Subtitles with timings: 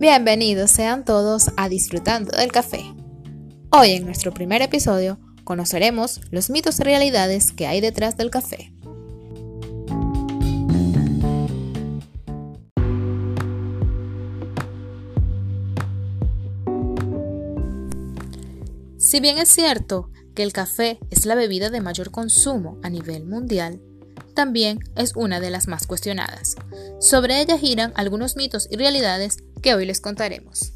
[0.00, 2.84] Bienvenidos sean todos a Disfrutando del Café.
[3.72, 8.72] Hoy en nuestro primer episodio conoceremos los mitos y realidades que hay detrás del café.
[18.98, 23.26] Si bien es cierto que el café es la bebida de mayor consumo a nivel
[23.26, 23.80] mundial,
[24.38, 26.54] también es una de las más cuestionadas.
[27.00, 30.72] Sobre ella giran algunos mitos y realidades que hoy les contaremos.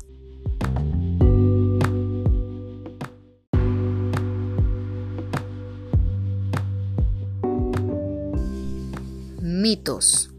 [9.40, 10.30] Mitos.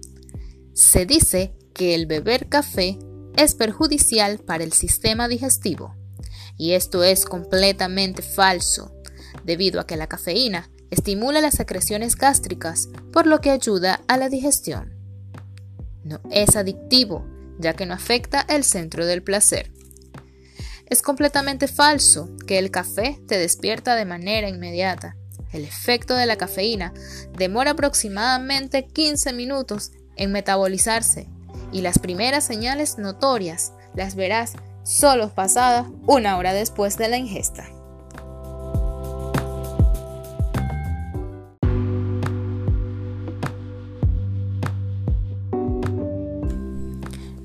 [0.73, 2.97] Se dice que el beber café
[3.37, 5.95] es perjudicial para el sistema digestivo.
[6.57, 8.93] Y esto es completamente falso,
[9.43, 14.29] debido a que la cafeína estimula las secreciones gástricas, por lo que ayuda a la
[14.29, 14.93] digestión.
[16.03, 17.25] No es adictivo,
[17.59, 19.71] ya que no afecta el centro del placer.
[20.89, 25.15] Es completamente falso que el café te despierta de manera inmediata.
[25.51, 26.93] El efecto de la cafeína
[27.37, 31.27] demora aproximadamente 15 minutos en metabolizarse
[31.71, 37.65] y las primeras señales notorias las verás solo pasada una hora después de la ingesta.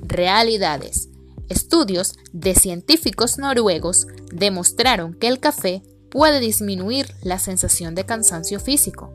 [0.09, 1.11] Realidades.
[1.51, 9.13] Estudios de científicos noruegos demostraron que el café puede disminuir la sensación de cansancio físico,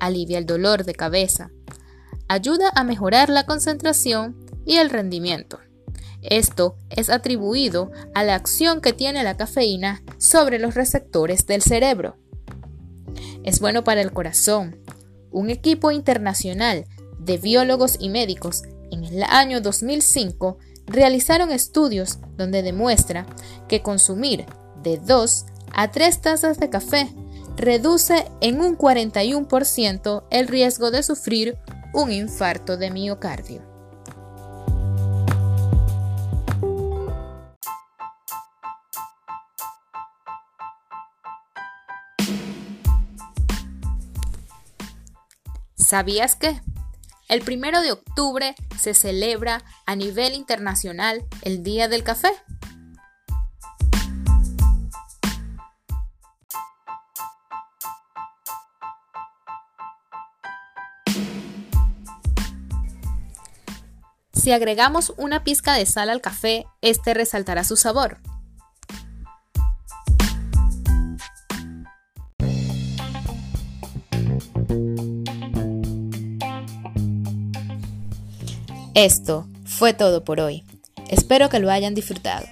[0.00, 1.52] alivia el dolor de cabeza,
[2.26, 5.60] ayuda a mejorar la concentración y el rendimiento.
[6.20, 12.16] Esto es atribuido a la acción que tiene la cafeína sobre los receptores del cerebro.
[13.44, 14.80] Es bueno para el corazón.
[15.30, 16.86] Un equipo internacional
[17.20, 23.26] de biólogos y médicos en el año 2005 realizaron estudios donde demuestra
[23.68, 24.46] que consumir
[24.82, 27.08] de 2 a 3 tazas de café
[27.56, 31.58] reduce en un 41% el riesgo de sufrir
[31.92, 33.68] un infarto de miocardio.
[45.88, 46.60] ¿Sabías que?
[47.28, 52.30] El primero de octubre se celebra a nivel internacional el Día del Café.
[64.32, 68.22] Si agregamos una pizca de sal al café, este resaltará su sabor.
[78.98, 80.64] Esto fue todo por hoy.
[81.08, 82.44] Espero que lo hayan disfrutado.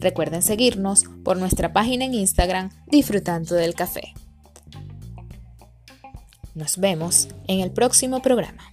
[0.00, 4.12] Recuerden seguirnos por nuestra página en Instagram Disfrutando del Café.
[6.54, 8.68] Nos vemos en el próximo programa.